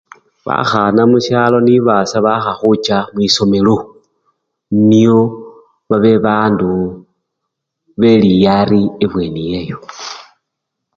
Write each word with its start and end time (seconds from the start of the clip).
Bakhana 0.47 1.01
musyalo 1.11 1.57
nibasya 1.65 2.17
bakha 2.25 2.51
khucha 2.59 2.97
mwisomelo 3.13 3.75
nio 4.89 5.19
babe 5.89 6.13
bandu 6.25 6.69
beliyari 7.99 8.81
ebweni 9.03 9.41
eyeyo. 9.57 9.77